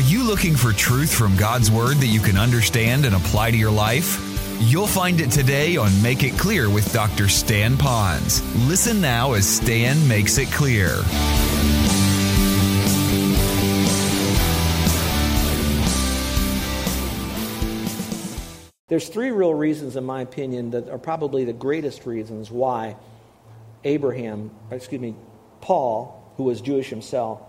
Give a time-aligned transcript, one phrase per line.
[0.00, 3.56] Are you looking for truth from God's Word that you can understand and apply to
[3.58, 4.18] your life?
[4.58, 7.28] You'll find it today on Make It Clear with Dr.
[7.28, 8.40] Stan Ponz.
[8.66, 10.88] Listen now as Stan makes it clear.
[18.88, 22.96] There's three real reasons, in my opinion, that are probably the greatest reasons why
[23.84, 25.14] Abraham, excuse me,
[25.60, 27.42] Paul, who was Jewish himself,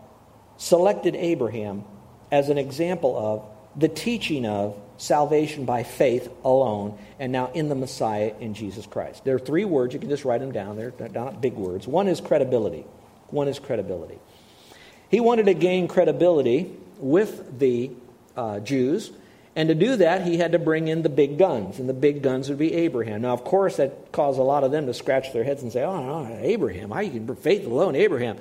[0.58, 1.86] selected Abraham
[2.32, 7.76] as an example of the teaching of salvation by faith alone, and now in the
[7.76, 9.24] Messiah in Jesus Christ.
[9.24, 11.88] There are three words, you can just write them down, they're not big words.
[11.88, 12.86] One is credibility.
[13.30, 14.20] One is credibility.
[15.10, 17.92] He wanted to gain credibility with the
[18.36, 19.12] uh, Jews
[19.56, 22.22] and to do that, he had to bring in the big guns, and the big
[22.22, 23.24] guns would be Abraham.
[23.24, 25.84] Now, of course, that caused a lot of them to scratch their heads and say,
[25.84, 28.38] Oh, no, Abraham, how you can faith alone, Abraham.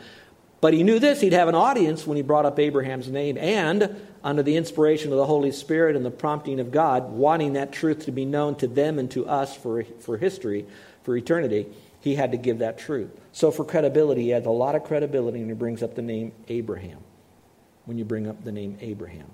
[0.61, 3.97] But he knew this, he'd have an audience when he brought up Abraham's name, and
[4.23, 8.05] under the inspiration of the Holy Spirit and the prompting of God, wanting that truth
[8.05, 10.67] to be known to them and to us for, for history,
[11.03, 11.67] for eternity,
[12.01, 13.11] he had to give that truth.
[13.33, 16.33] So, for credibility, he adds a lot of credibility when he brings up the name
[16.49, 16.99] Abraham.
[17.87, 19.27] When you bring up the name Abraham.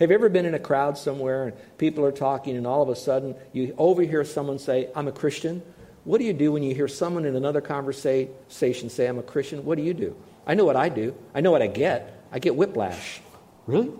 [0.00, 2.88] Have you ever been in a crowd somewhere and people are talking and all of
[2.90, 5.62] a sudden you overhear someone say, I'm a Christian?
[6.06, 9.64] What do you do when you hear someone in another conversation say, I'm a Christian?
[9.64, 10.14] What do you do?
[10.46, 11.16] I know what I do.
[11.34, 12.22] I know what I get.
[12.30, 13.20] I get whiplash.
[13.66, 13.90] Really?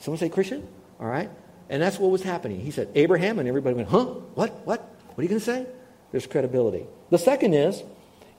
[0.00, 0.66] Someone say Christian?
[0.98, 1.30] All right.
[1.68, 2.58] And that's what was happening.
[2.58, 4.06] He said, Abraham, and everybody went, huh?
[4.34, 4.66] What?
[4.66, 4.80] What?
[4.80, 5.66] What are you going to say?
[6.10, 6.84] There's credibility.
[7.10, 7.80] The second is,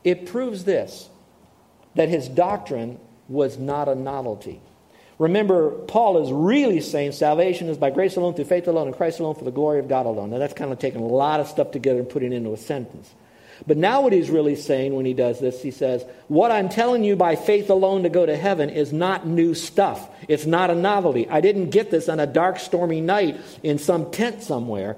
[0.03, 1.09] it proves this
[1.95, 4.61] that his doctrine was not a novelty.
[5.19, 9.19] Remember, Paul is really saying salvation is by grace alone, through faith alone, in Christ
[9.19, 10.29] alone, for the glory of God alone.
[10.29, 12.57] Now, that's kind of taking a lot of stuff together and putting it into a
[12.57, 13.13] sentence.
[13.65, 17.03] But now, what he's really saying when he does this, he says, What I'm telling
[17.03, 20.07] you by faith alone to go to heaven is not new stuff.
[20.27, 21.27] It's not a novelty.
[21.27, 24.97] I didn't get this on a dark, stormy night in some tent somewhere.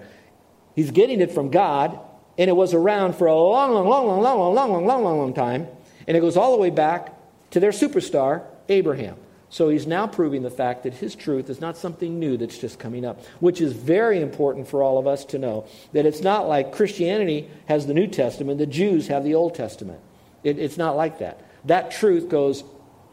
[0.75, 1.97] He's getting it from God,
[2.37, 5.17] and it was around for a long, long, long, long, long, long, long, long, long,
[5.19, 5.67] long time.
[6.05, 7.13] And it goes all the way back
[7.51, 9.15] to their superstar, Abraham.
[9.49, 12.77] So he's now proving the fact that his truth is not something new that's just
[12.77, 15.65] coming up, which is very important for all of us to know.
[15.93, 20.01] That it's not like Christianity has the New Testament, the Jews have the Old Testament.
[20.43, 21.43] It, it's not like that.
[21.65, 22.63] That truth goes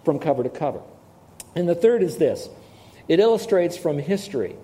[0.04, 0.82] from cover to cover.
[1.54, 2.48] And the third is this
[3.08, 4.56] it illustrates from history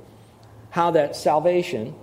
[0.71, 1.95] how that salvation,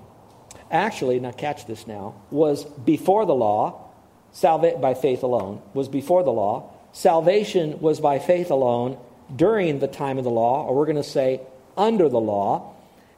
[0.71, 3.91] actually, now catch this now, was before the law,
[4.31, 6.71] salva- by faith alone, was before the law.
[6.91, 8.97] Salvation was by faith alone
[9.35, 11.41] during the time of the law, or we're going to say
[11.77, 12.73] under the law.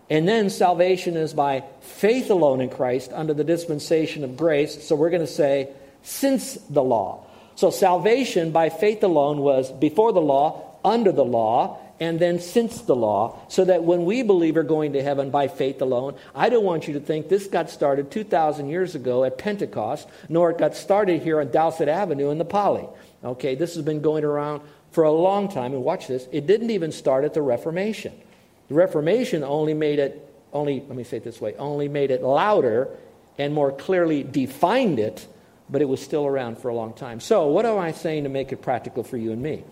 [0.09, 4.85] And then salvation is by faith alone in Christ under the dispensation of grace.
[4.85, 5.69] So we're going to say
[6.03, 7.25] since the law.
[7.55, 12.81] So salvation by faith alone was before the law, under the law, and then since
[12.81, 16.49] the law, so that when we believe are going to heaven by faith alone, I
[16.49, 20.57] don't want you to think this got started 2,000 years ago at Pentecost, nor it
[20.57, 22.87] got started here on Dowsett Avenue in the Poly.
[23.23, 26.69] Okay, this has been going around for a long time, and watch this, it didn't
[26.69, 28.13] even start at the Reformation.
[28.67, 32.21] The Reformation only made it, only, let me say it this way, only made it
[32.21, 32.89] louder
[33.37, 35.27] and more clearly defined it,
[35.69, 37.19] but it was still around for a long time.
[37.19, 39.63] So, what am I saying to make it practical for you and me?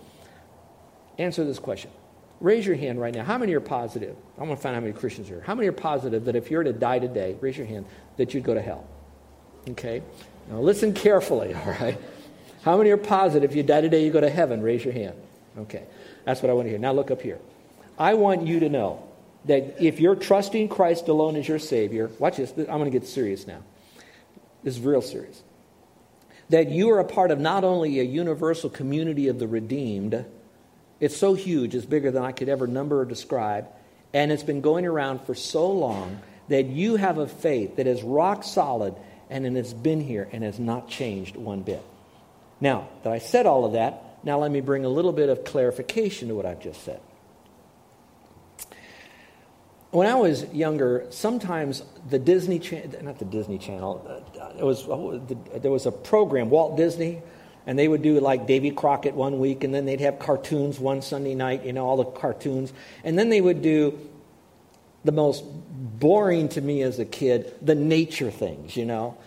[1.17, 1.91] Answer this question.
[2.39, 3.25] Raise your hand right now.
[3.25, 4.15] How many are positive?
[4.37, 5.43] I want to find out how many Christians are here.
[5.45, 8.45] How many are positive that if you're to die today, raise your hand, that you'd
[8.45, 8.87] go to hell?
[9.69, 10.01] Okay?
[10.49, 11.97] Now listen carefully, all right?
[12.63, 14.61] How many are positive if you die today, you go to heaven?
[14.61, 15.15] Raise your hand.
[15.57, 15.83] Okay.
[16.25, 16.79] That's what I want to hear.
[16.79, 17.39] Now look up here.
[17.97, 19.07] I want you to know
[19.45, 22.51] that if you're trusting Christ alone as your Savior, watch this.
[22.51, 23.61] I'm going to get serious now.
[24.63, 25.41] This is real serious.
[26.49, 30.25] That you are a part of not only a universal community of the redeemed,
[30.99, 33.67] it's so huge, it's bigger than I could ever number or describe,
[34.13, 36.19] and it's been going around for so long
[36.49, 38.95] that you have a faith that is rock solid
[39.29, 41.83] and it has been here and has not changed one bit.
[42.61, 45.45] Now, that I said all of that, now let me bring a little bit of
[45.45, 46.99] clarification to what I've just said.
[49.91, 54.85] When I was younger, sometimes the Disney Channel, not the Disney Channel, uh, it was,
[55.61, 57.21] there was a program, Walt Disney,
[57.65, 61.01] and they would do like Davy Crockett one week, and then they'd have cartoons one
[61.01, 62.71] Sunday night, you know, all the cartoons.
[63.03, 63.97] And then they would do
[65.03, 65.43] the most
[65.99, 69.17] boring to me as a kid, the nature things, you know.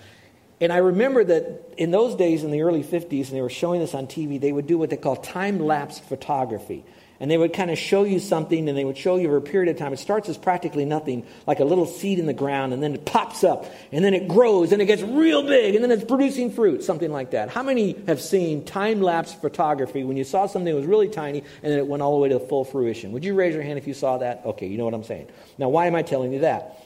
[0.62, 3.80] And I remember that in those days, in the early 50s, and they were showing
[3.80, 6.84] this on TV, they would do what they call time lapse photography.
[7.22, 9.40] and they would kind of show you something and they would show you over a
[9.40, 9.92] period of time.
[9.92, 13.04] It starts as practically nothing, like a little seed in the ground, and then it
[13.04, 16.50] pops up, and then it grows, and it gets real big, and then it's producing
[16.50, 17.48] fruit, something like that.
[17.48, 21.44] How many have seen time lapse photography when you saw something that was really tiny
[21.62, 23.12] and then it went all the way to full fruition?
[23.12, 24.42] Would you raise your hand if you saw that?
[24.44, 25.28] Okay, you know what I'm saying.
[25.58, 26.76] Now, why am I telling you that?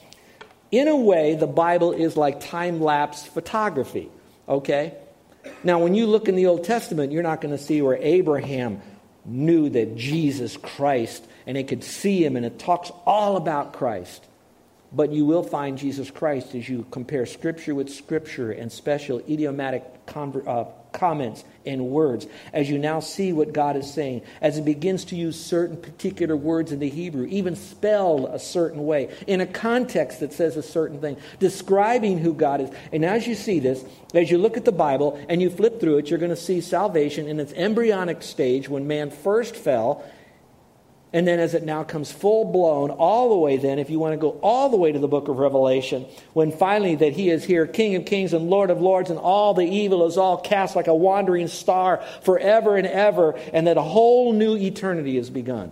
[0.71, 4.09] In a way, the Bible is like time lapse photography,
[4.47, 4.93] okay?
[5.63, 8.81] Now, when you look in the Old Testament, you're not going to see where Abraham
[9.25, 14.25] knew that Jesus Christ and it could see him and it talks all about Christ.
[14.91, 20.05] But you will find Jesus Christ as you compare Scripture with Scripture and special idiomatic
[20.05, 24.65] conver- uh, comments and words, as you now see what God is saying, as it
[24.65, 29.41] begins to use certain particular words in the Hebrew, even spelled a certain way, in
[29.41, 32.69] a context that says a certain thing, describing who God is.
[32.91, 35.97] And as you see this, as you look at the Bible and you flip through
[35.97, 40.03] it, you're going to see salvation in its embryonic stage when man first fell
[41.13, 44.13] and then as it now comes full blown, all the way then, if you want
[44.13, 47.45] to go all the way to the book of Revelation, when finally that he is
[47.45, 50.75] here, King of kings and Lord of lords, and all the evil is all cast
[50.75, 55.71] like a wandering star forever and ever, and that a whole new eternity has begun.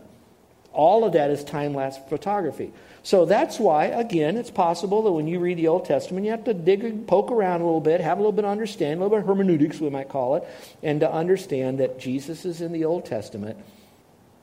[0.72, 2.72] All of that is time lapse photography.
[3.04, 6.46] So that's why, again, it's possible that when you read the Old Testament, you have
[6.46, 9.04] to dig and poke around a little bit, have a little bit of understanding, a
[9.04, 10.44] little bit of hermeneutics, we might call it,
[10.82, 13.58] and to understand that Jesus is in the Old Testament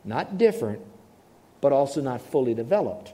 [0.04, 0.80] not different,
[1.60, 3.12] but also not fully developed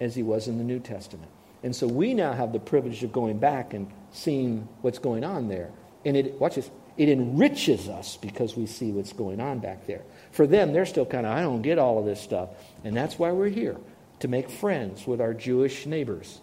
[0.00, 1.30] as he was in the New Testament.
[1.62, 5.48] And so we now have the privilege of going back and seeing what's going on
[5.48, 5.70] there.
[6.04, 10.02] And it, watch this, it enriches us because we see what's going on back there.
[10.30, 12.50] For them, they're still kind of, I don't get all of this stuff.
[12.84, 13.76] And that's why we're here,
[14.20, 16.40] to make friends with our Jewish neighbors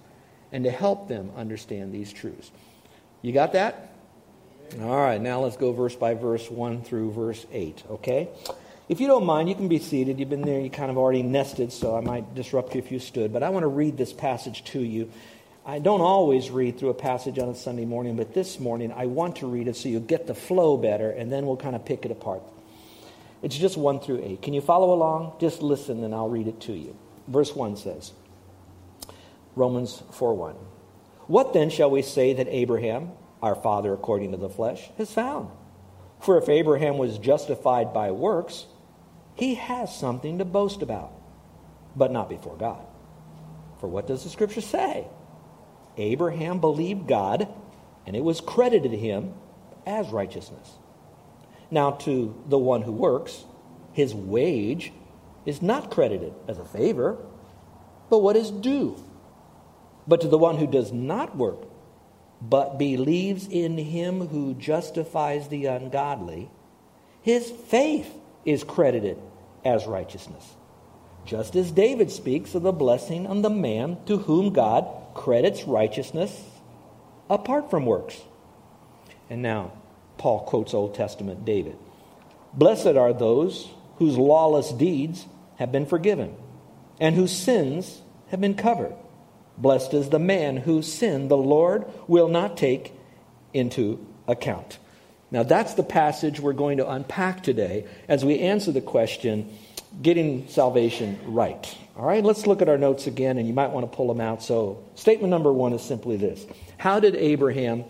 [0.52, 2.52] and to help them understand these truths.
[3.22, 3.92] You got that?
[4.82, 8.30] All right, now let's go verse by verse, 1 through verse 8, okay?
[8.88, 10.20] If you don't mind, you can be seated.
[10.20, 13.00] You've been there, you kind of already nested, so I might disrupt you if you
[13.00, 13.34] stood.
[13.34, 15.10] But I want to read this passage to you.
[15.66, 19.08] I don't always read through a passage on a Sunday morning, but this morning I
[19.08, 21.84] want to read it so you'll get the flow better, and then we'll kind of
[21.84, 22.44] pick it apart.
[23.42, 24.42] It's just 1 through 8.
[24.44, 25.34] Can you follow along?
[25.40, 26.96] Just listen, and I'll read it to you.
[27.28, 28.12] Verse 1 says,
[29.56, 30.56] Romans 4 1.
[31.26, 35.50] What then shall we say that Abraham, our father according to the flesh, has found?
[36.20, 38.68] For if Abraham was justified by works,
[39.36, 41.12] he has something to boast about,
[41.96, 42.86] but not before God.
[43.80, 45.08] For what does the scripture say?
[45.98, 47.48] Abraham believed God,
[48.06, 49.34] and it was credited to him
[49.86, 50.72] as righteousness.
[51.70, 53.44] Now, to the one who works,
[53.92, 54.94] his wage
[55.46, 57.18] is not credited as a favor,
[58.10, 59.04] but what is due.
[60.08, 61.68] But to the one who does not work,
[62.42, 66.50] but believes in him who justifies the ungodly,
[67.22, 68.14] his faith
[68.46, 69.18] is credited
[69.64, 70.56] as righteousness.
[71.26, 76.44] Just as David speaks of the blessing on the man to whom God credits righteousness
[77.30, 78.22] apart from works.
[79.30, 79.72] And now,
[80.18, 81.78] Paul quotes Old Testament David
[82.54, 85.26] Blessed are those whose lawless deeds
[85.58, 86.36] have been forgiven
[87.00, 88.94] and whose sins have been covered.
[89.58, 92.94] Blessed is the man whose sin the Lord will not take
[93.54, 94.80] into account.
[95.32, 99.52] Now, that's the passage we're going to unpack today as we answer the question
[100.02, 101.76] getting salvation right.
[101.98, 104.20] All right, let's look at our notes again, and you might want to pull them
[104.20, 104.44] out.
[104.44, 106.46] So, statement number one is simply this
[106.78, 107.86] How did Abraham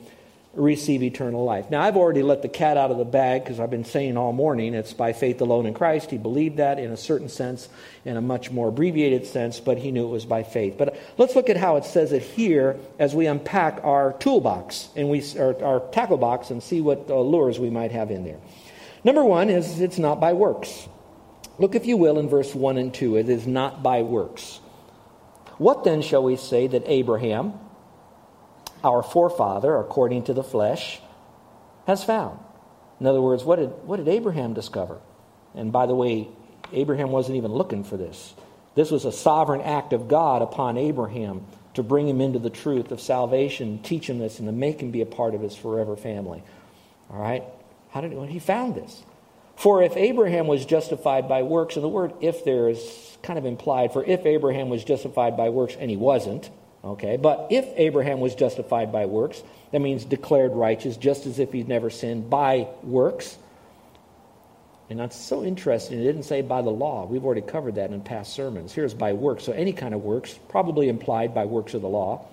[0.56, 1.69] receive eternal life?
[1.69, 4.34] Now, I've already let the cat out of the bag because I've been saying all
[4.34, 6.12] morning it's by faith alone in Christ.
[6.12, 7.70] He believed that in a certain sense,
[8.03, 10.75] in a much more abbreviated sense, but he knew it was by faith.
[10.77, 15.10] But let's look at how it says it here as we unpack our toolbox and
[15.10, 18.39] we, our, our tackle box and see what uh, lures we might have in there.
[19.03, 20.88] Number one is it's not by works.
[21.58, 23.18] Look, if you will, in verse 1 and 2.
[23.18, 24.60] It is not by works.
[25.58, 27.53] What then shall we say that Abraham,
[28.86, 31.00] our forefather, according to the flesh,
[31.88, 32.39] has found?
[33.00, 35.00] In other words, what did, what did Abraham discover?
[35.54, 36.30] And by the way,
[36.72, 38.34] Abraham wasn't even looking for this.
[38.75, 42.92] This was a sovereign act of God upon Abraham to bring him into the truth
[42.92, 45.96] of salvation, teach him this, and to make him be a part of his forever
[45.96, 46.44] family.
[47.10, 47.44] All right?
[47.89, 49.04] How did he found this?
[49.56, 53.46] For if Abraham was justified by works, and the word if there is kind of
[53.46, 56.50] implied, for if Abraham was justified by works, and he wasn't,
[56.86, 61.51] okay, but if Abraham was justified by works, that means declared righteous, just as if
[61.51, 63.38] he'd never sinned by works.
[64.89, 66.00] And that's so interesting.
[66.00, 67.06] It didn't say by the law.
[67.06, 68.72] We've already covered that in past sermons.
[68.72, 69.44] Here's by works.
[69.44, 72.27] So any kind of works, probably implied by works of the law.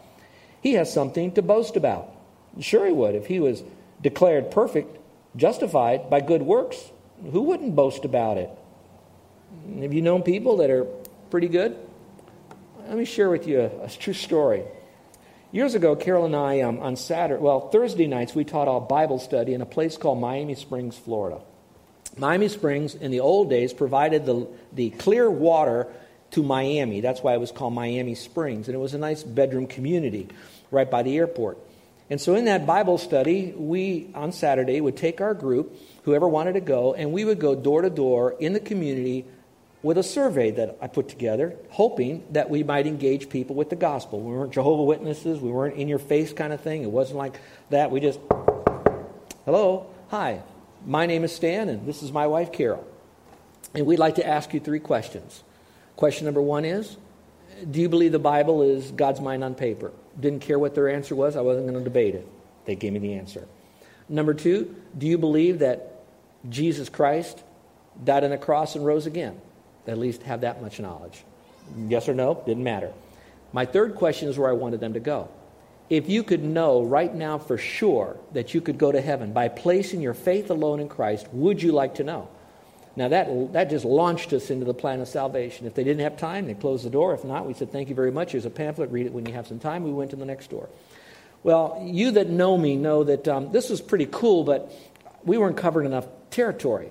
[0.62, 2.10] He has something to boast about.
[2.60, 3.14] Sure, he would.
[3.14, 3.62] If he was
[4.02, 4.98] declared perfect,
[5.34, 6.90] justified by good works,
[7.30, 8.50] who wouldn't boast about it?
[9.80, 10.84] Have you known people that are
[11.30, 11.76] pretty good?
[12.92, 14.64] Let me share with you a, a true story.
[15.50, 19.18] Years ago, Carol and I, um, on Saturday, well, Thursday nights, we taught a Bible
[19.18, 21.40] study in a place called Miami Springs, Florida.
[22.18, 25.86] Miami Springs, in the old days, provided the, the clear water
[26.32, 27.00] to Miami.
[27.00, 28.68] That's why it was called Miami Springs.
[28.68, 30.28] And it was a nice bedroom community
[30.70, 31.56] right by the airport.
[32.10, 36.52] And so, in that Bible study, we on Saturday would take our group, whoever wanted
[36.52, 39.24] to go, and we would go door to door in the community
[39.82, 43.76] with a survey that I put together, hoping that we might engage people with the
[43.76, 44.20] gospel.
[44.20, 46.82] We weren't Jehovah Witnesses, we weren't in your face kind of thing.
[46.82, 47.38] It wasn't like
[47.70, 47.90] that.
[47.90, 48.20] We just,
[49.44, 50.42] hello, hi,
[50.86, 52.86] my name is Stan, and this is my wife, Carol.
[53.74, 55.42] And we'd like to ask you three questions.
[55.96, 56.96] Question number one is
[57.68, 59.92] Do you believe the Bible is God's mind on paper?
[60.18, 62.28] Didn't care what their answer was, I wasn't going to debate it.
[62.66, 63.48] They gave me the answer.
[64.08, 66.04] Number two, do you believe that
[66.48, 67.42] Jesus Christ
[68.02, 69.40] died on the cross and rose again?
[69.86, 71.24] At least have that much knowledge.
[71.76, 72.42] Yes or no?
[72.46, 72.92] Didn't matter.
[73.52, 75.28] My third question is where I wanted them to go.
[75.90, 79.48] If you could know right now for sure that you could go to heaven by
[79.48, 82.28] placing your faith alone in Christ, would you like to know?
[82.94, 85.66] Now, that, that just launched us into the plan of salvation.
[85.66, 87.14] If they didn't have time, they closed the door.
[87.14, 88.32] If not, we said, Thank you very much.
[88.32, 88.90] Here's a pamphlet.
[88.90, 89.82] Read it when you have some time.
[89.82, 90.68] We went to the next door.
[91.42, 94.70] Well, you that know me know that um, this was pretty cool, but
[95.24, 96.90] we weren't covering enough territory.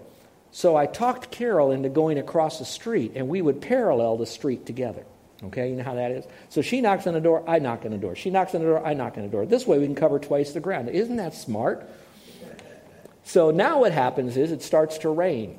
[0.52, 4.66] So I talked Carol into going across the street, and we would parallel the street
[4.66, 5.06] together.
[5.44, 6.26] Okay, you know how that is?
[6.50, 8.16] So she knocks on the door, I knock on the door.
[8.16, 9.46] She knocks on the door, I knock on the door.
[9.46, 10.90] This way we can cover twice the ground.
[10.90, 11.90] Isn't that smart?
[13.24, 15.58] So now what happens is it starts to rain.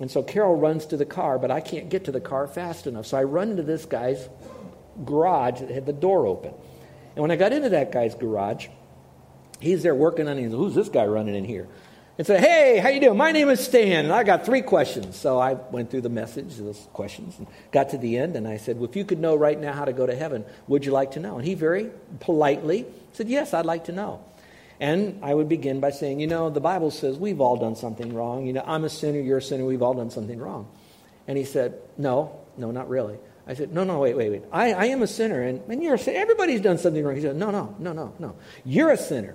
[0.00, 2.86] And so Carol runs to the car, but I can't get to the car fast
[2.86, 3.06] enough.
[3.06, 4.28] So I run into this guy's
[5.04, 6.52] garage that had the door open.
[7.14, 8.68] And when I got into that guy's garage,
[9.60, 10.50] he's there working on it.
[10.50, 11.68] Who's this guy running in here?
[12.18, 13.16] And say, "Hey, how you doing?
[13.16, 16.56] My name is Stan, and I got three questions." So I went through the message,
[16.56, 19.34] those questions, and got to the end, and I said, well, "If you could know
[19.34, 21.90] right now how to go to heaven, would you like to know?" And he very
[22.20, 24.20] politely said, "Yes, I'd like to know."
[24.80, 28.12] And I would begin by saying, "You know, the Bible says we've all done something
[28.12, 28.46] wrong.
[28.46, 30.68] You know, I'm a sinner, you're a sinner, we've all done something wrong."
[31.26, 34.42] And he said, "No, no, not really." I said, no, no, wait, wait, wait.
[34.52, 36.16] I, I am a sinner, and, and you're a sinner.
[36.18, 37.16] Everybody's done something wrong.
[37.16, 38.36] He said, no, no, no, no, no.
[38.64, 39.34] You're a sinner.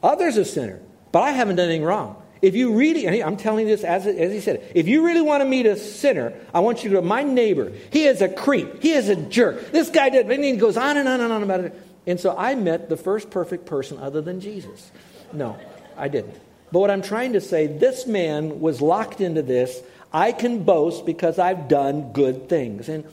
[0.00, 0.80] Others are sinner.
[1.12, 2.22] But I haven't done anything wrong.
[2.40, 5.40] If you really, I'm telling you this as, as he said, if you really want
[5.40, 8.80] to meet a sinner, I want you to go, my neighbor, he is a creep,
[8.80, 9.72] he is a jerk.
[9.72, 11.74] This guy did, and he goes on and on and on about it.
[12.06, 14.90] And so I met the first perfect person other than Jesus.
[15.32, 15.58] No,
[15.96, 16.34] I didn't.
[16.70, 19.82] But what I'm trying to say, this man was locked into this.
[20.12, 22.88] I can boast because I've done good things.
[22.88, 23.04] And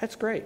[0.00, 0.44] that's great.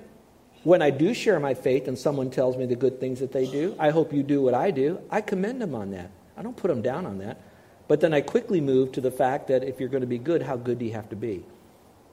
[0.65, 3.47] When I do share my faith and someone tells me the good things that they
[3.47, 5.01] do, I hope you do what I do.
[5.11, 6.11] I commend them on that.
[6.37, 7.41] I don't put them down on that.
[7.89, 10.43] But then I quickly move to the fact that if you're going to be good,
[10.43, 11.45] how good do you have to be?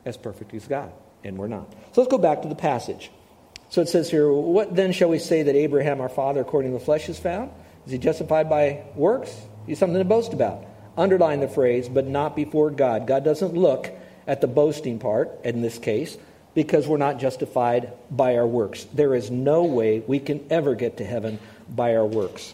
[0.04, 0.92] As perfect as God.
[1.24, 1.72] And we're not.
[1.94, 3.12] So let's go back to the passage.
[3.70, 6.80] So it says here, What then shall we say that Abraham, our father, according to
[6.80, 7.52] the flesh, is found?
[7.86, 9.36] Is he justified by works?
[9.68, 10.66] He's something to boast about.
[10.98, 13.06] Underline the phrase, but not before God.
[13.06, 13.92] God doesn't look
[14.26, 16.18] at the boasting part in this case
[16.54, 18.86] because we're not justified by our works.
[18.94, 21.40] There is no way we can ever get to heaven
[21.70, 22.54] by our works.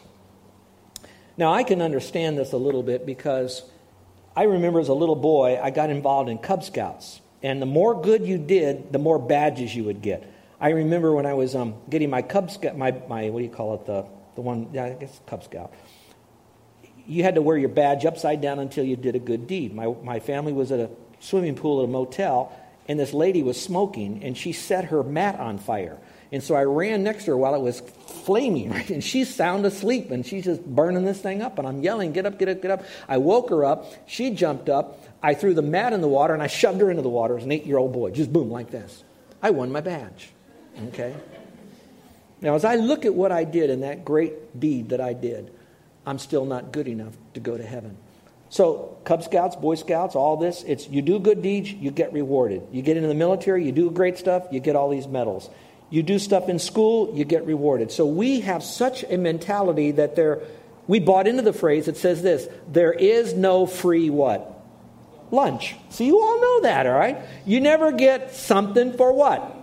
[1.38, 3.64] Now, I can understand this a little bit because
[4.36, 7.22] I remember as a little boy, I got involved in Cub Scouts.
[7.44, 10.32] And the more good you did, the more badges you would get.
[10.60, 13.52] I remember when I was um, getting my Cub Scout, my, my, what do you
[13.52, 15.74] call it, the, the one, yeah, I guess Cub Scout.
[17.06, 19.76] You had to wear your badge upside down until you did a good deed.
[19.76, 22.52] My, my family was at a swimming pool at a motel,
[22.88, 25.98] and this lady was smoking, and she set her mat on fire.
[26.32, 28.90] And so I ran next to her while it was flaming, right?
[28.90, 31.58] And she's sound asleep and she's just burning this thing up.
[31.60, 32.84] And I'm yelling, Get up, get up, get up.
[33.08, 33.86] I woke her up.
[34.08, 35.04] She jumped up.
[35.24, 37.46] I threw the mat in the water and I shoved her into the water as
[37.46, 38.12] an eight year old boy.
[38.12, 39.04] Just boom, like this.
[39.42, 40.30] I won my badge.
[40.88, 41.16] Okay?
[42.42, 45.54] Now, as I look at what I did and that great deed that I did,
[46.06, 47.98] I'm still not good enough to go to heaven.
[48.50, 52.62] So, Cub Scouts, Boy Scouts, all this, it's you do good deeds, you get rewarded.
[52.72, 55.50] You get into the military, you do great stuff, you get all these medals.
[55.90, 57.92] You do stuff in school, you get rewarded.
[57.92, 60.42] So we have such a mentality that there,
[60.88, 64.52] we bought into the phrase that says this there is no free what?
[65.32, 65.76] Lunch.
[65.90, 67.18] So you all know that, all right?
[67.46, 69.55] You never get something for what?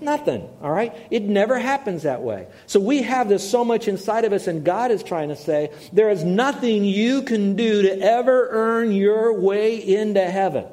[0.00, 0.94] Nothing, all right?
[1.10, 2.48] It never happens that way.
[2.66, 5.70] So we have this so much inside of us, and God is trying to say
[5.92, 10.66] there is nothing you can do to ever earn your way into heaven.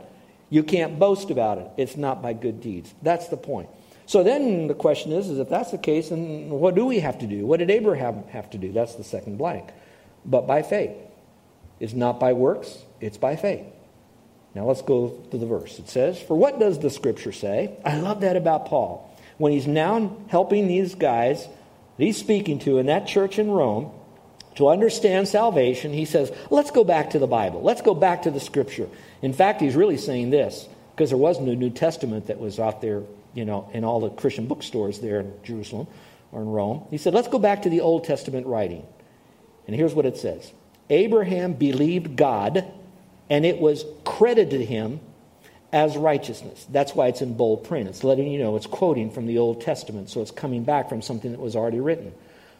[0.49, 1.67] You can't boast about it.
[1.77, 2.93] It's not by good deeds.
[3.01, 3.69] That's the point.
[4.05, 7.19] So then the question is, is if that's the case, then what do we have
[7.19, 7.45] to do?
[7.45, 8.71] What did Abraham have to do?
[8.71, 9.69] That's the second blank.
[10.25, 10.95] But by faith.
[11.79, 13.65] It's not by works, it's by faith.
[14.55, 15.79] Now let's go to the verse.
[15.79, 17.75] It says, For what does the scripture say?
[17.83, 19.12] I love that about Paul.
[19.37, 21.47] When he's now helping these guys
[21.97, 23.91] that he's speaking to in that church in Rome
[24.55, 27.61] to understand salvation, he says, Let's go back to the Bible.
[27.61, 28.87] Let's go back to the scripture.
[29.21, 32.81] In fact, he's really saying this because there wasn't a New Testament that was out
[32.81, 35.87] there, you know, in all the Christian bookstores there in Jerusalem
[36.31, 36.85] or in Rome.
[36.91, 38.85] He said, Let's go back to the Old Testament writing.
[39.65, 40.51] And here's what it says
[40.89, 42.65] Abraham believed God,
[43.29, 44.99] and it was credited him
[45.73, 46.65] as righteousness.
[46.71, 47.89] That's why it's in bold print.
[47.89, 51.01] It's letting you know it's quoting from the Old Testament, so it's coming back from
[51.01, 52.13] something that was already written.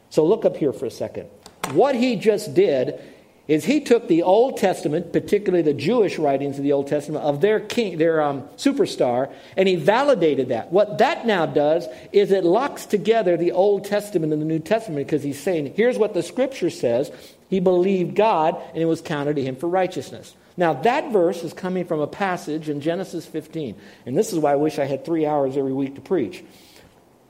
[0.09, 1.29] So look up here for a second.
[1.71, 2.99] What he just did
[3.47, 7.39] is he took the Old Testament, particularly the Jewish writings of the Old Testament, of
[7.41, 10.71] their king, their um, superstar, and he validated that.
[10.71, 15.05] What that now does is it locks together the Old Testament and the New Testament
[15.05, 17.11] because he's saying, here's what the Scripture says.
[17.49, 20.33] He believed God, and it was counted to him for righteousness.
[20.55, 24.53] Now, that verse is coming from a passage in Genesis 15, and this is why
[24.53, 26.43] I wish I had three hours every week to preach.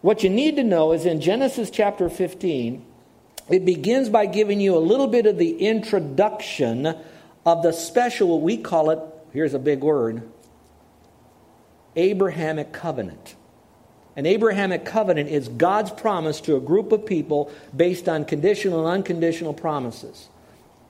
[0.01, 2.85] What you need to know is in Genesis chapter 15,
[3.49, 6.95] it begins by giving you a little bit of the introduction
[7.45, 8.99] of the special, what we call it,
[9.31, 10.29] here's a big word,
[11.95, 13.35] Abrahamic covenant.
[14.15, 18.95] An Abrahamic covenant is God's promise to a group of people based on conditional and
[18.99, 20.27] unconditional promises.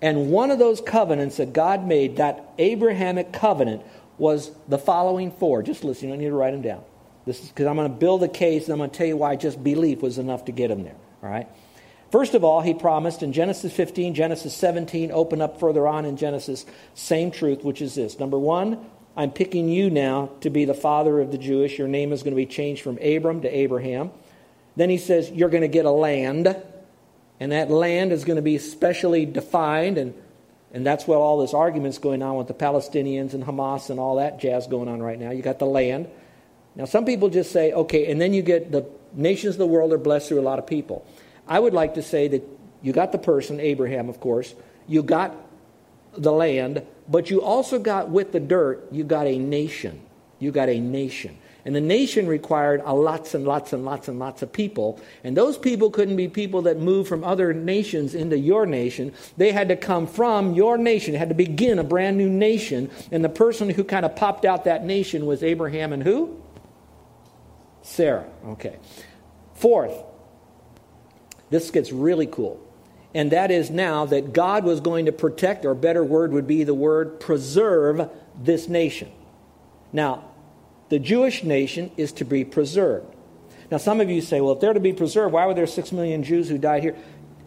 [0.03, 3.83] And one of those covenants that God made, that Abrahamic covenant,
[4.17, 5.63] was the following four.
[5.63, 6.83] Just listen, you don't need to write them down.
[7.25, 9.15] This is because I'm going to build a case and I'm going to tell you
[9.15, 10.97] why just belief was enough to get him there.
[11.23, 11.47] All right?
[12.11, 16.17] First of all, he promised in Genesis 15, Genesis 17, open up further on in
[16.17, 18.19] Genesis, same truth, which is this.
[18.19, 21.79] Number one, I'm picking you now to be the father of the Jewish.
[21.79, 24.11] Your name is going to be changed from Abram to Abraham.
[24.75, 26.53] Then he says, You're going to get a land,
[27.43, 30.13] and that land is going to be specially defined, and,
[30.71, 34.15] and that's what all this argument's going on with the Palestinians and Hamas and all
[34.15, 35.31] that jazz going on right now.
[35.31, 36.07] You got the land.
[36.77, 39.91] Now, some people just say, okay, and then you get the nations of the world
[39.91, 41.05] are blessed through a lot of people.
[41.45, 42.47] I would like to say that
[42.81, 44.55] you got the person, Abraham, of course,
[44.87, 45.35] you got
[46.17, 50.01] the land, but you also got with the dirt, you got a nation.
[50.43, 51.37] You got a nation.
[51.65, 54.99] And the nation required a lots and lots and lots and lots of people.
[55.23, 59.13] And those people couldn't be people that moved from other nations into your nation.
[59.37, 61.13] They had to come from your nation.
[61.13, 62.91] They had to begin a brand new nation.
[63.11, 66.41] And the person who kind of popped out that nation was Abraham and who?
[67.81, 68.25] Sarah.
[68.45, 68.77] Okay.
[69.55, 70.03] Fourth,
[71.49, 72.59] this gets really cool.
[73.15, 76.65] And that is now that God was going to protect, or better word would be
[76.65, 78.09] the word preserve
[78.41, 79.11] this nation.
[79.93, 80.25] Now,
[80.93, 83.07] the Jewish nation is to be preserved.
[83.71, 85.91] Now, some of you say, well, if they're to be preserved, why were there six
[85.91, 86.95] million Jews who died here?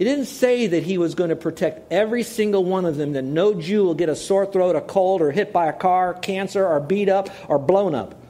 [0.01, 3.23] It didn't say that he was going to protect every single one of them, that
[3.23, 6.67] no Jew will get a sore throat, a cold, or hit by a car, cancer,
[6.67, 8.21] or beat up, or blown up.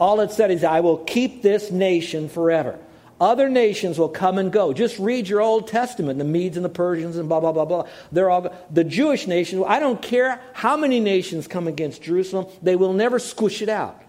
[0.00, 2.80] All it said is, I will keep this nation forever.
[3.20, 4.72] Other nations will come and go.
[4.72, 7.86] Just read your Old Testament, the Medes and the Persians and blah, blah, blah, blah.
[8.10, 12.74] They're all, the Jewish nation, I don't care how many nations come against Jerusalem, they
[12.74, 14.01] will never squish it out.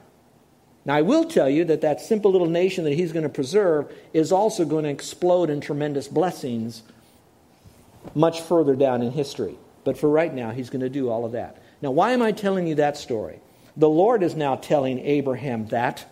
[0.85, 3.91] Now, I will tell you that that simple little nation that he's going to preserve
[4.11, 6.83] is also going to explode in tremendous blessings
[8.13, 9.55] much further down in history.
[9.85, 11.61] But for right now, he's going to do all of that.
[11.81, 13.39] Now, why am I telling you that story?
[13.77, 16.05] The Lord is now telling Abraham that.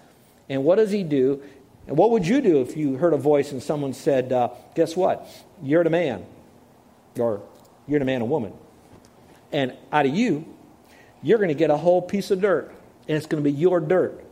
[0.50, 1.42] And what does he do?
[1.88, 4.96] And what would you do if you heard a voice and someone said, uh, Guess
[4.96, 5.28] what?
[5.62, 6.26] You're the man,
[7.18, 7.42] or
[7.88, 8.54] you're the man or woman.
[9.52, 10.46] And out of you,
[11.22, 12.74] you're going to get a whole piece of dirt,
[13.08, 14.24] and it's going to be your dirt.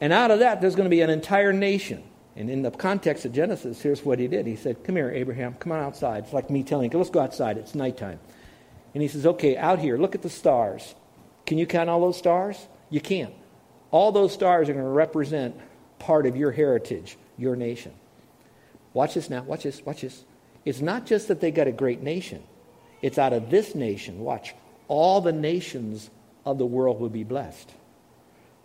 [0.00, 2.02] And out of that, there's going to be an entire nation.
[2.36, 4.46] And in the context of Genesis, here's what he did.
[4.46, 6.24] He said, Come here, Abraham, come on outside.
[6.24, 7.58] It's like me telling you, let's go outside.
[7.58, 8.18] It's nighttime.
[8.94, 10.94] And he says, Okay, out here, look at the stars.
[11.46, 12.68] Can you count all those stars?
[12.88, 13.34] You can't.
[13.90, 15.56] All those stars are going to represent
[15.98, 17.92] part of your heritage, your nation.
[18.92, 19.42] Watch this now.
[19.42, 19.84] Watch this.
[19.84, 20.24] Watch this.
[20.64, 22.42] It's not just that they got a great nation,
[23.02, 24.20] it's out of this nation.
[24.20, 24.54] Watch.
[24.88, 26.10] All the nations
[26.44, 27.72] of the world will be blessed.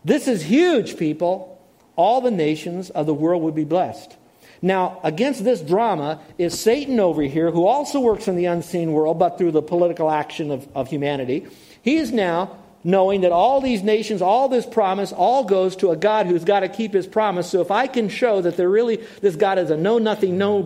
[0.05, 1.59] This is huge, people.
[1.95, 4.15] All the nations of the world would be blessed.
[4.61, 9.17] Now, against this drama is Satan over here, who also works in the unseen world,
[9.17, 11.47] but through the political action of, of humanity.
[11.81, 15.95] He is now knowing that all these nations, all this promise, all goes to a
[15.95, 17.49] God who's got to keep his promise.
[17.49, 20.59] So if I can show that there really, this God is a know nothing, no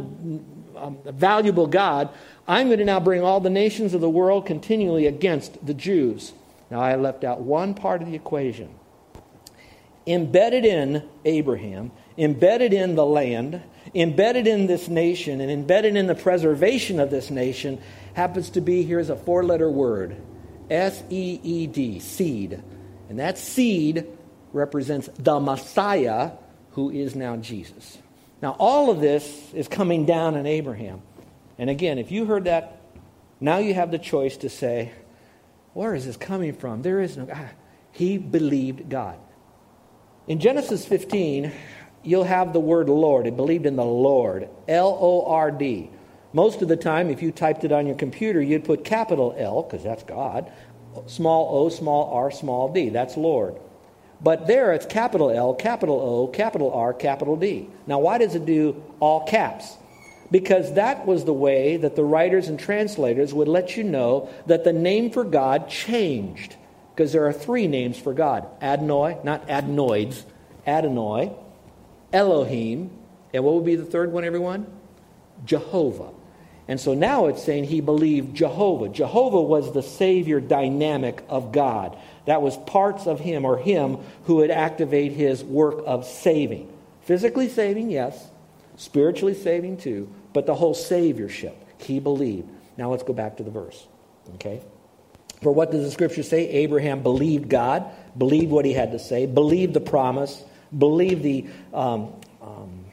[0.75, 2.10] um, valuable God,
[2.45, 6.34] I'm going to now bring all the nations of the world continually against the Jews.
[6.69, 8.79] Now I left out one part of the equation.
[10.10, 13.62] Embedded in Abraham, embedded in the land,
[13.93, 17.80] embedded in this nation, and embedded in the preservation of this nation
[18.15, 20.19] happens to be here's a four letter word
[20.69, 22.60] S E E D, seed.
[23.08, 24.08] And that seed
[24.52, 26.32] represents the Messiah,
[26.72, 28.00] who is now Jesus.
[28.41, 31.04] Now, all of this is coming down in Abraham.
[31.60, 32.82] And again, if you heard that,
[33.39, 34.91] now you have the choice to say,
[35.74, 36.82] where is this coming from?
[36.82, 37.50] There is no God.
[37.91, 39.19] He believed God.
[40.30, 41.52] In Genesis 15,
[42.04, 43.26] you'll have the word Lord.
[43.26, 44.48] It believed in the Lord.
[44.68, 45.89] L O R D.
[46.34, 49.63] Most of the time, if you typed it on your computer, you'd put capital L,
[49.63, 50.52] because that's God,
[51.08, 52.89] small o, small r, small d.
[52.89, 53.56] That's Lord.
[54.22, 57.68] But there it's capital L, capital O, capital R, capital D.
[57.88, 59.78] Now, why does it do all caps?
[60.30, 64.63] Because that was the way that the writers and translators would let you know that
[64.63, 66.56] the name for God changed.
[67.00, 70.26] Because there are three names for God Adonai, not adenoids,
[70.68, 71.32] Adonai,
[72.12, 72.92] Elohim,
[73.34, 74.68] and what would be the third one, everyone?
[75.46, 76.10] Jehovah.
[76.68, 78.90] And so now it's saying he believed Jehovah.
[78.90, 81.98] Jehovah was the Savior dynamic of God.
[82.26, 86.70] That was parts of him or him who would activate his work of saving.
[87.04, 88.28] Physically saving, yes.
[88.76, 90.14] Spiritually saving, too.
[90.34, 92.50] But the whole Saviorship, he believed.
[92.76, 93.88] Now let's go back to the verse.
[94.36, 94.62] Okay?
[95.41, 96.47] For what does the scripture say?
[96.49, 97.86] Abraham believed God,
[98.17, 100.43] believed what he had to say, believed the promise,
[100.78, 102.86] believed the um, um,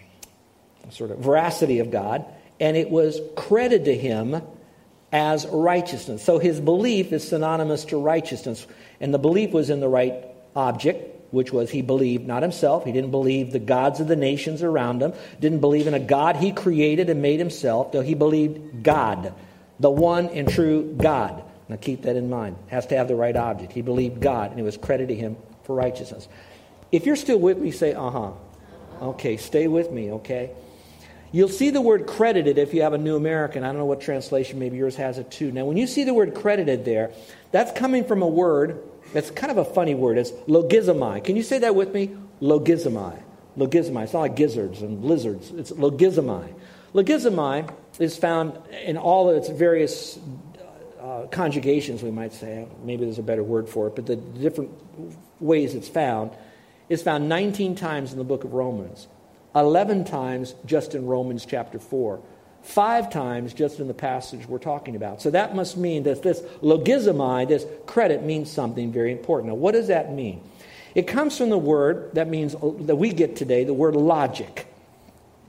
[0.90, 2.24] sort of veracity of God,
[2.60, 4.40] and it was credited to him
[5.12, 6.22] as righteousness.
[6.22, 8.66] So his belief is synonymous to righteousness.
[9.00, 10.14] And the belief was in the right
[10.54, 12.84] object, which was he believed not himself.
[12.84, 16.36] He didn't believe the gods of the nations around him, didn't believe in a God
[16.36, 19.34] he created and made himself, though he believed God,
[19.80, 21.42] the one and true God.
[21.68, 22.56] Now keep that in mind.
[22.68, 23.72] Has to have the right object.
[23.72, 26.28] He believed God, and it was credited to him for righteousness.
[26.92, 28.32] If you're still with me, say, uh huh.
[29.00, 30.50] Okay, stay with me, okay?
[31.32, 33.64] You'll see the word credited if you have a New American.
[33.64, 35.52] I don't know what translation, maybe yours has it too.
[35.52, 37.10] Now, when you see the word credited there,
[37.50, 40.18] that's coming from a word that's kind of a funny word.
[40.18, 41.24] It's logizomai.
[41.24, 42.16] Can you say that with me?
[42.40, 43.20] Logizomai.
[43.56, 44.04] Logizomai.
[44.04, 45.50] It's not like gizzards and lizards.
[45.50, 46.52] It's logizomai.
[46.94, 50.18] Logizomai is found in all of its various
[51.16, 52.66] uh, conjugations, we might say.
[52.82, 54.70] Maybe there's a better word for it, but the different
[55.40, 56.30] ways it's found
[56.88, 59.08] is found 19 times in the book of Romans.
[59.54, 62.20] 11 times just in Romans chapter 4,
[62.62, 65.22] five times just in the passage we're talking about.
[65.22, 69.48] So that must mean that this logizomai, this credit, means something very important.
[69.48, 70.42] Now, what does that mean?
[70.94, 74.66] It comes from the word that means that we get today, the word logic.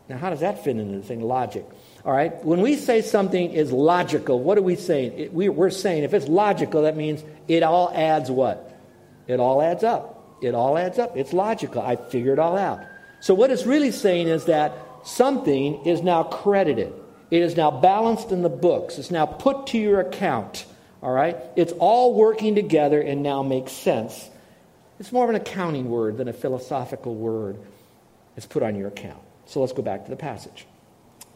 [0.07, 1.65] Now, how does that fit into the thing, logic?
[2.07, 5.19] All right, when we say something is logical, what are we saying?
[5.19, 8.79] It, we, we're saying if it's logical, that means it all adds what?
[9.27, 10.39] It all adds up.
[10.41, 11.17] It all adds up.
[11.17, 11.81] It's logical.
[11.81, 12.79] I figure it all out.
[13.19, 16.93] So, what it's really saying is that something is now credited.
[17.29, 18.97] It is now balanced in the books.
[18.97, 20.65] It's now put to your account.
[21.03, 21.35] All right?
[21.57, 24.29] It's all working together and now makes sense.
[24.97, 27.57] It's more of an accounting word than a philosophical word.
[28.37, 29.19] It's put on your account.
[29.45, 30.65] So let's go back to the passage.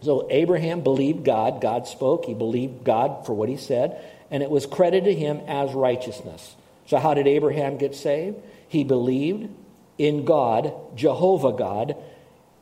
[0.01, 1.61] So Abraham believed God.
[1.61, 2.25] God spoke.
[2.25, 4.03] He believed God for what he said.
[4.29, 6.55] And it was credited to him as righteousness.
[6.87, 8.37] So, how did Abraham get saved?
[8.67, 9.49] He believed
[9.97, 11.95] in God, Jehovah God,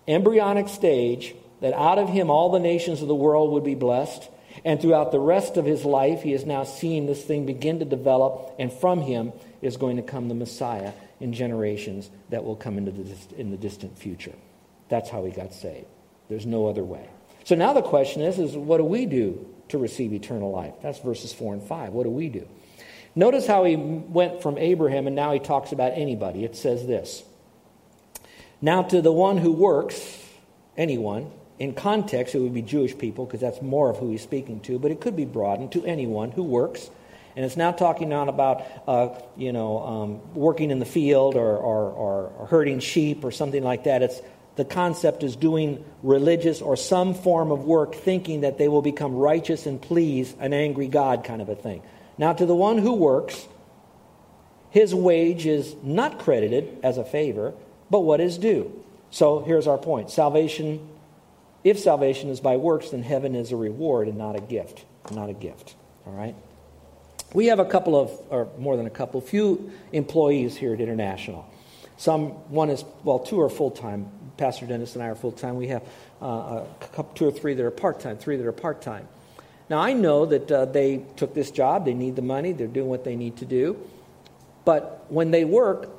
[0.07, 4.29] embryonic stage, that out of him all the nations of the world would be blessed.
[4.65, 7.85] And throughout the rest of his life, he is now seeing this thing begin to
[7.85, 12.77] develop, and from him is going to come the Messiah in generations that will come
[12.77, 14.33] into the, in the distant future.
[14.89, 15.85] That's how he got saved.
[16.29, 17.07] There's no other way.
[17.43, 20.73] So now the question is, is what do we do to receive eternal life?
[20.81, 21.93] That's verses 4 and 5.
[21.93, 22.47] What do we do?
[23.15, 26.43] Notice how he went from Abraham and now he talks about anybody.
[26.43, 27.23] It says this
[28.61, 30.23] Now, to the one who works,
[30.77, 34.61] anyone, in context, it would be Jewish people because that's more of who he's speaking
[34.61, 36.89] to, but it could be broadened to anyone who works.
[37.35, 41.57] And it's now talking not about, uh, you know, um, working in the field or,
[41.57, 44.01] or, or herding sheep or something like that.
[44.01, 44.21] It's
[44.55, 49.15] the concept is doing religious or some form of work, thinking that they will become
[49.15, 51.81] righteous and please an angry God, kind of a thing.
[52.17, 53.47] Now, to the one who works,
[54.71, 57.53] his wage is not credited as a favor,
[57.89, 58.83] but what is due.
[59.11, 60.87] So here's our point salvation,
[61.63, 64.85] if salvation is by works, then heaven is a reward and not a gift.
[65.11, 65.75] Not a gift.
[66.05, 66.35] All right?
[67.33, 71.47] We have a couple of, or more than a couple, few employees here at International.
[71.97, 74.09] Some, one is, well, two are full time.
[74.39, 75.57] Pastor Dennis and I are full time.
[75.57, 75.83] We have
[76.21, 79.07] uh, couple, two or three that are part time, three that are part time.
[79.69, 82.87] Now, I know that uh, they took this job, they need the money, they're doing
[82.87, 83.77] what they need to do.
[84.65, 85.89] But when they work,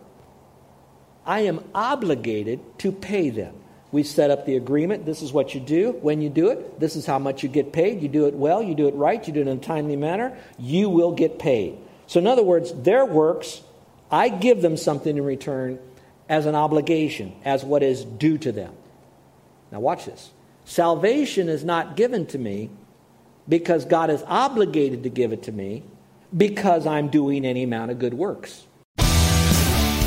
[1.24, 3.54] I am obligated to pay them.
[3.92, 5.04] We set up the agreement.
[5.04, 5.92] This is what you do.
[5.92, 8.02] When you do it, this is how much you get paid.
[8.02, 10.36] You do it well, you do it right, you do it in a timely manner,
[10.58, 11.76] you will get paid.
[12.06, 13.60] So, in other words, their works
[14.10, 15.78] I give them something in return
[16.30, 18.72] as an obligation, as what is due to them.
[19.72, 20.30] Now, watch this.
[20.64, 22.70] Salvation is not given to me
[23.48, 25.82] because God is obligated to give it to me
[26.34, 28.64] because I'm doing any amount of good works.